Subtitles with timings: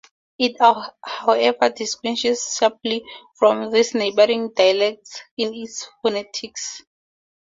[0.39, 3.05] It however distinguishes sharply
[3.37, 6.81] from these neighboring dialects in its phonetics.